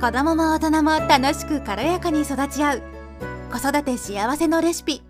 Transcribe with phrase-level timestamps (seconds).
[0.00, 2.82] 子供も大人も楽しく軽やかに育ち合う
[3.50, 5.02] 子育て幸せのレシピ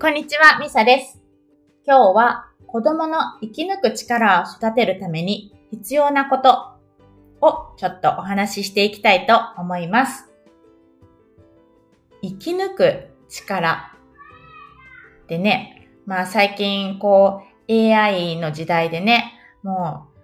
[0.00, 1.20] こんにちは、ミサです。
[1.86, 6.72] 今日は子供の生き抜く力を育てるために必要なこと
[7.40, 10.28] をちょっとお話ししていきたいと思います。
[12.22, 13.94] 生き抜く力
[15.28, 15.77] でね、
[16.08, 20.18] まあ最近こう AI の時代でね、もう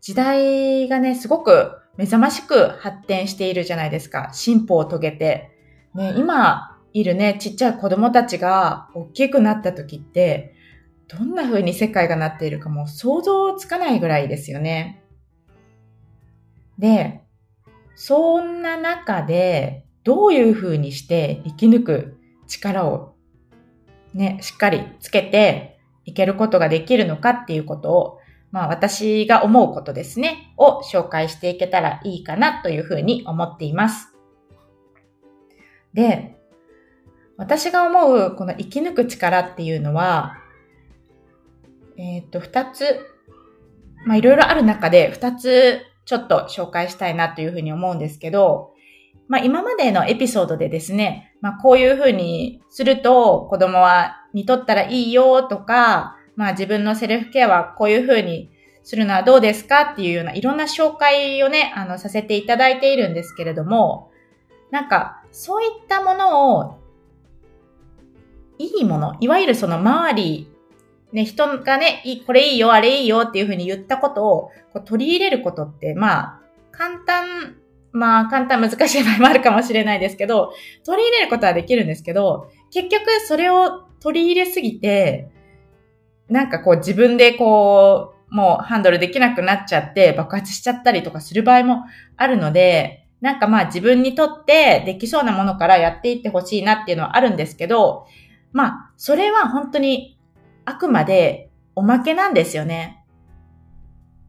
[0.00, 4.30] 時代がね、すごく目覚ましく発展しているじゃないですか。
[4.32, 5.52] 進歩を遂げて。
[5.94, 10.56] ね、今いるね、ちっちゃい子供たちが大きくなった時って、
[11.06, 15.04] どんな風に世界がなっているかも想像つかないぐらいですよね。
[16.76, 17.22] で、
[17.94, 22.16] そんな中で、どういう風にして生き抜く
[22.48, 23.09] 力を
[24.14, 28.18] ね、しっかりつけていけることができるのかっていうことを、
[28.50, 34.12] まあ私が思うことですね、を紹介していけたらいいかなという風に思っています。
[35.94, 36.36] で、
[37.36, 40.36] 私が思うこの生き抜く力っていうのは、
[41.96, 43.00] えっ、と、二つ、
[44.04, 48.74] まあいろいろある中で二つちょっと紹介したいなというふうに思うんですけど、
[49.30, 58.50] まあ今までのエピソードでですね、まあこういうふうにすると子供は見とったらいいよとか、まあ自分のセルフケアはこういうふうに
[58.82, 64.10] するのはどうですかっていうようないろんな紹介をね、あのさせていただいているんですけれども、
[64.72, 66.80] なんかそういったものを
[68.58, 70.50] いいもの、いわゆるその周り、
[71.12, 76.40] ね、人がね、いいこれいいよ、あれいいよっていうふうに言ったことをこう取り入れることって、まあ、
[76.72, 77.59] 簡単、
[77.92, 80.52] まあ、簡単難しい場合もあるかもしれないですけど、
[80.84, 85.30] 取り入れることはできるんですけど、結局それを取り入れすぎて、
[86.28, 91.84] なんかこう自分でこう、もうハンドルできなくなっちゃって爆発しちゃったりとかする場合も
[92.16, 98.06] あるので、なんかまあ自分にとってできそうなものからやっていってほしいなっていうのはあるんですけど、
[98.52, 100.18] まあ、それは本当に
[100.64, 103.04] あくまでおまけなんですよね。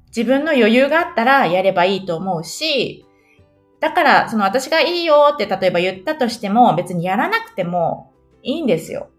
[0.07, 3.05] 自分の余裕があったらやればいいと思うし、
[3.81, 9.09] だから、その私がいいよって例えば言ったとしても別にやらなくてもいいんですよ。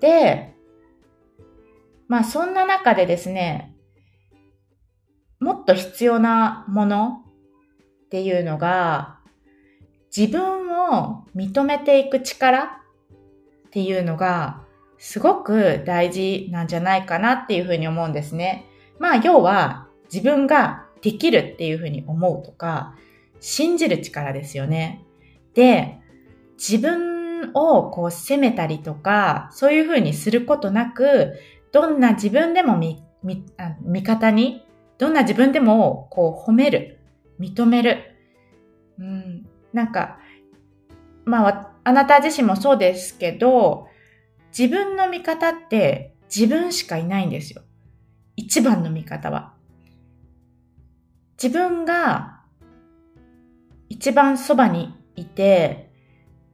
[0.00, 0.54] で、
[2.08, 3.76] まあそんな中でですね、
[5.38, 7.22] もっと必要なもの
[8.06, 9.18] っていうのが、
[10.16, 12.68] 自分を認めていく力っ
[13.70, 14.62] ていうのが
[14.96, 18.64] すごく大事なんじゃないかなっていうふうに思うんですね。
[18.98, 22.96] まあ要は自分ができるっていうふうに思うとか
[23.38, 25.04] 信じる力ですよね。
[25.52, 25.98] で、
[26.56, 31.34] 自分をこう責めたりとかそういうふうにすることなく
[31.70, 33.44] どんな自分でもみみ
[33.82, 34.64] 味方に
[34.96, 37.00] どんな自分でもこう褒める、
[37.38, 38.16] 認める。
[38.98, 40.18] うん、なんか
[41.24, 43.88] まあ、あなた自身もそうですけど、
[44.56, 47.62] 自分の味方って自分しかいないんですよ。
[48.36, 49.54] 一番の味方は。
[51.44, 52.40] 自分が
[53.90, 55.90] 一番そばにいて、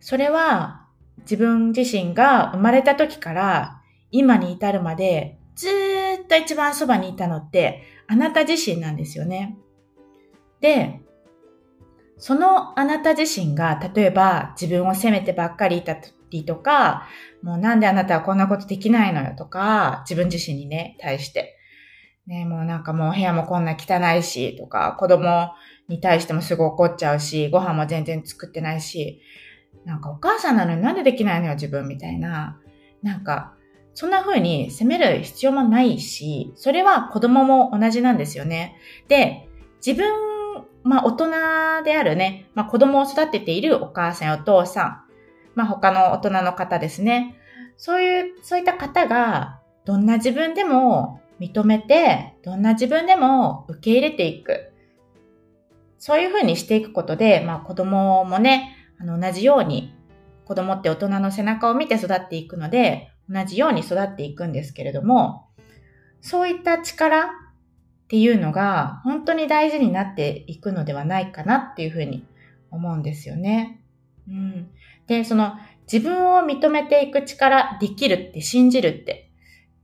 [0.00, 5.68] それは自分自身が生まれた時から今に至るまでず
[6.24, 9.56] っと一番そばにいたのってあなた自身なんですよね。
[10.60, 11.02] で、
[12.18, 15.98] そのあなた自身が、例えば自分を責めてばっかりいた
[16.30, 17.06] りとか、
[17.42, 21.59] もうなんであなたはこんなことできないのよとか、自分自身にね、対して。
[22.30, 25.50] ね、もうなんかもう部屋もこんな汚いし、とか、子供
[25.88, 29.20] に対してもすぐ怒っちゃうし、ご飯も全然作ってないし、
[29.84, 32.60] なんかお母さんなのになんでできないのよ自分みたいな。
[33.02, 33.54] なんか、
[33.94, 38.76] そんな風に責める必要もないし、それは子供も同じなんですよね。
[39.08, 39.48] で、
[39.84, 40.08] 自分
[40.84, 41.30] まあ大人
[41.84, 45.02] であるね、まあ子供を育てているお母さんやお父さん、
[45.56, 47.36] まあ他の大人の方ですね。
[47.76, 54.72] そういう、そういった方が、どんな自分でも認めて、どんな自分でも受け入れていく。
[55.98, 59.94] そういうふうにしていくことで、まあ子供もね、あの同じように、
[60.44, 65.46] 子供って大人の背中を見て育っていくので、同じように育っていくんですけれども、
[66.20, 67.28] そういった力っ
[68.08, 72.26] ていうのが本当に大事になっていくのではないかなっていうふうに
[72.70, 73.80] 思うんですよね。
[74.28, 74.68] うん。
[75.06, 75.54] で、その
[75.90, 79.29] 自分を認めていく力、できるって信じるって、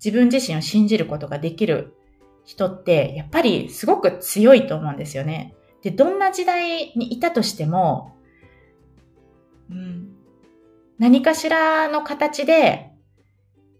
[0.05, 1.95] 自分自身を信じることができる
[2.45, 5.55] 人って、やっぱりすごく強いと思うんですよね。
[5.83, 8.17] で、どんな時代にいたとしても、
[9.71, 10.17] うん、
[10.99, 12.93] 何かしらの形で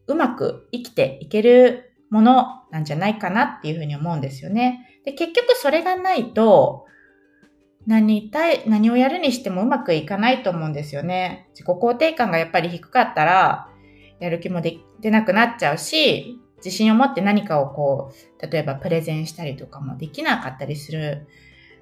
[0.07, 5.01] うまく生きていけるものなんじゃないかなっていうふうに思うんですよね。
[5.05, 6.87] で、結局それがないと、
[7.87, 11.49] 何対、何をやるにしてもうまくいかないと思うんですよね。
[11.51, 13.69] 自己肯定感がやっぱり低かったら、
[14.21, 21.27] やる気もで出なくなっちゃうし、自信を持って何かをこう、例えばプレゼンしたりとかもできなかったりする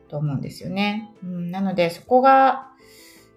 [0.09, 1.13] と思うんですよね。
[1.23, 2.71] うん、なのでそこが、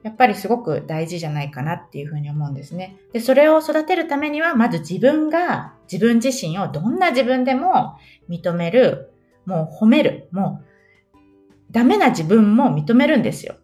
[0.03, 2.97] やっぱりすごく大事じゃないかなっていうふうに思うんですね。
[3.13, 7.97] で、それを育てるためには、まず自分が自分自身をどんな自分でも
[8.29, 9.11] 認める、
[9.45, 10.67] もう褒める、もう
[11.71, 13.55] ダメな自分も認めるんですよ。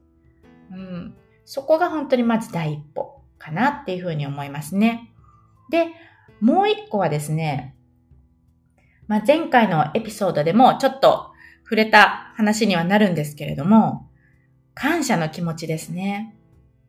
[0.72, 1.16] うん。
[1.46, 5.13] そこが本当にまず第一歩かなっていうふうに思いますね。
[5.74, 5.88] で、
[6.40, 7.76] もう一個はですね、
[9.08, 11.32] まあ、前回のエピソードでもちょっと
[11.64, 14.08] 触れた話にはなるんですけれども、
[14.76, 16.36] 感謝の気持ちですね。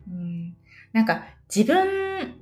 [0.06, 0.54] うん、
[0.92, 2.34] なんか自分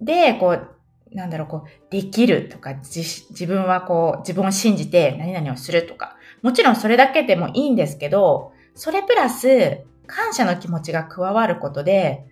[0.00, 12.24] でこう、なんだろう、こう、できるとか、自分はこう、自分を信じて何々をするとか、もちろんそれだけでもいいんですけど、それプラス、感謝の気持ちが加わることで、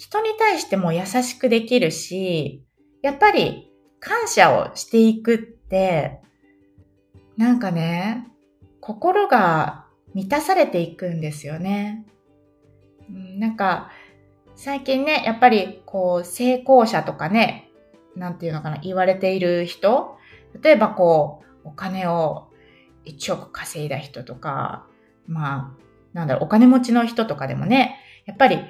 [0.00, 2.64] 人に対しても優しくできるし、
[3.02, 3.70] やっぱり
[4.00, 6.22] 感謝をしていくって、
[7.36, 8.26] なんかね、
[8.80, 12.06] 心が満たされていくんですよね。
[13.10, 13.90] なんか、
[14.56, 17.68] 最近ね、やっぱりこう、成功者とかね、
[18.16, 20.16] なんていうのかな、言われている人、
[20.62, 22.48] 例えばこう、お金を
[23.04, 24.86] 1億稼いだ人とか、
[25.26, 28.60] まあ、なんだろう、お金持ちの人とかでもね、やっぱり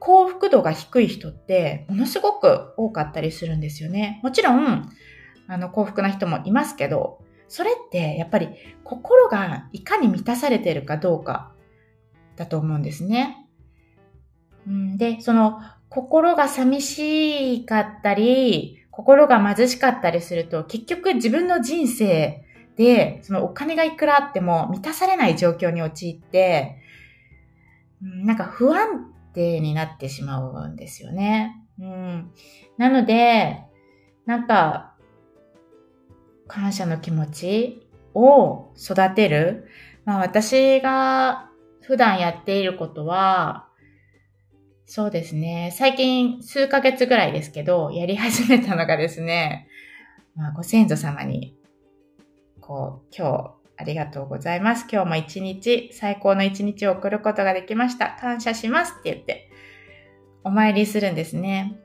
[0.00, 4.20] 幸福度が低い人ってものすごく多かったりするんですよね。
[4.22, 4.88] もちろん、
[5.48, 8.50] あの、幸福な人もいますけど、それってやっぱり
[8.84, 11.52] 心がいかに満たされているかどうか
[12.36, 13.48] だと思うんですね。
[14.96, 22.44] で、その心が寂しかったり、心が貧しかったりすると結局自分の人生
[22.76, 26.82] でそのお金がいくらあっても満たされない状況に陥って、
[28.00, 31.54] なんか不安定になってしまうんですよね。
[31.78, 32.32] うん。
[32.76, 33.62] なので、
[34.26, 34.96] なんか
[36.48, 39.68] 感謝の気持ちを育てる。
[40.04, 41.50] まあ私が
[41.82, 43.68] 普段やっていることは、
[44.86, 45.72] そうですね。
[45.76, 49.68] 最近数ヶ月ぐらいですけど、やり始めたのがですね、
[50.34, 51.54] まあ、ご先祖様に、
[52.60, 54.86] こう、今日ありがとうございます。
[54.90, 58.16] 今日も一日、最高の一日を送ることができました。
[58.20, 59.50] 感謝しますって言って、
[60.44, 61.80] お参りするんですね。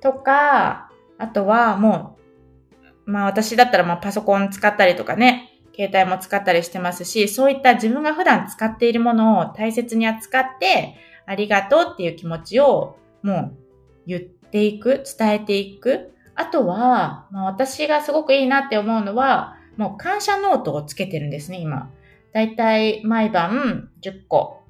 [0.00, 2.24] とか、あとはもう
[3.06, 10.96] まあ私だったらまあパソコン使ったりとかね、携帯も使ったりしてますし、そういった自分が普段使っているものを大切に扱って、
[11.26, 13.58] ありがとうっていう気持ちをもう
[14.06, 16.12] 言っていく、伝えていく。
[16.36, 21.90] あとは、まあ、私がすごくいいなって思うのは、もう感謝ノートをつけてるんですね、今。
[22.32, 24.64] だいたい毎晩10個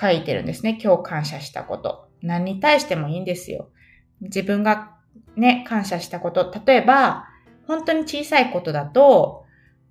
[0.00, 0.78] 書いてるんですね。
[0.82, 2.08] 今日感謝したこと。
[2.22, 3.68] 何に対してもいいんですよ。
[4.20, 4.96] 自分が
[5.36, 6.52] ね、感謝したこと。
[6.66, 7.28] 例えば、
[7.66, 9.44] 本当に小さいことだと、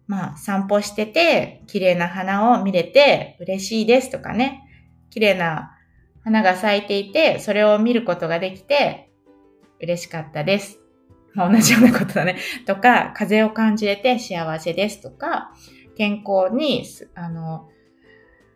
[0.08, 4.64] まあ散歩してて綺麗な花を見れて嬉しいですとかね、
[5.10, 5.78] 綺麗な
[6.24, 9.10] 花が咲いていて、それを見ることができて
[9.82, 10.81] 嬉しかったです。
[11.34, 12.38] まあ、同じようなことだね。
[12.66, 15.52] とか、風を感じれて幸せですとか、
[15.96, 16.86] 健康に、
[17.16, 17.70] あの、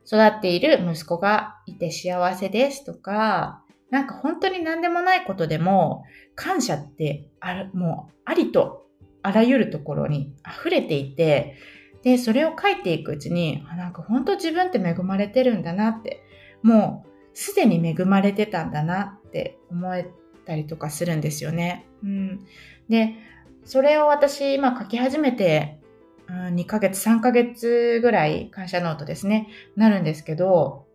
[0.06, 6.04] 育っている息子がいて幸せですとか、なんか本当に何でもないことでも、
[6.36, 8.88] 感謝ってある、もうありと
[9.24, 11.56] あらゆるところに溢れていて、
[12.04, 16.22] で、それを書いていくうちに、あなんか本当自分って恵まれてるんだなって、
[16.62, 20.08] もうすでに恵まれてたんだなって思え
[20.46, 21.86] たりとかするんですよね。
[22.04, 22.46] うん。
[22.90, 23.16] で、
[23.64, 25.80] それを私今書き始めて、
[26.28, 30.86] うん、2ヶ月、3ヶ月ぐらい感謝ノートですね、なるんですけど、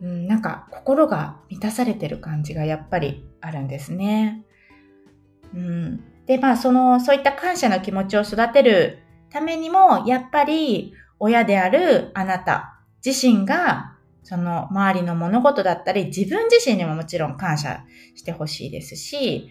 [0.00, 4.44] うん、なんか心が満たされてる感じがやっぱりあるんですね。
[5.54, 6.04] うん。
[6.26, 8.98] で、まあ、その、そういった感謝の気持ちを育てる
[9.30, 13.91] ためにも、やっぱり、親であるあなた自身が、
[14.22, 19.50] その周りの物事だったり、自分自身にももちろん感謝してほしいですし、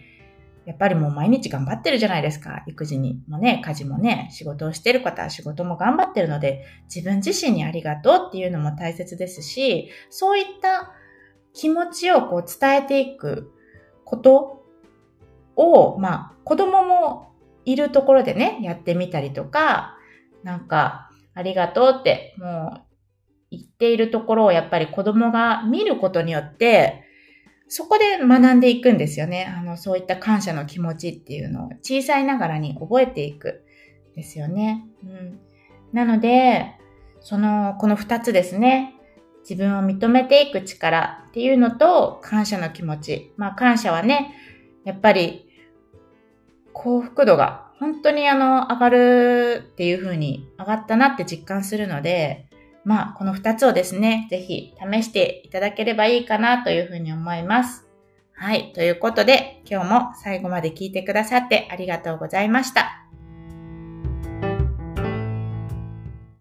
[0.64, 2.62] やっぱりもう毎日頑張ってるじゃないですか。
[2.66, 6.64] 育児にもね、家事もね、仕事をしてる方は仕事も頑張ってるので、
[6.94, 10.92] 自分自身にありがとうっていうのも大切ですし、そういった
[11.52, 13.52] 気持ちをこう伝えていく
[14.04, 14.64] こと
[15.56, 17.32] を、まあ、子供も
[17.64, 19.96] いるところでね、やってみたりとか、
[20.42, 22.91] なんか、ありがとうって、もう、
[23.52, 27.04] 言っているところをやっぱり子供が見ることによって、
[27.68, 29.46] そこで学んでいくんですよね。
[29.46, 33.64] あの、そういった感謝の気持ちっていうのを小さいながらに覚えていく
[34.16, 34.86] ですよね。
[35.04, 35.38] うん。
[35.92, 36.78] なので、
[37.20, 38.94] その、この二つですね。
[39.48, 43.32] 自分を認めていく力っていうのと感謝の気持ち。
[43.36, 44.34] まあ感謝はね、
[44.84, 45.48] やっぱり
[46.72, 52.48] 幸福度が本当にあの上がるっていう風に上がったなって実感するので、
[52.84, 57.86] まあこの二つをですね、ぜひ試していただければいいかなというふうに思います。
[58.34, 58.72] はい。
[58.72, 63.06] ということで今日も最後まで聞いてくださってありがとうございました。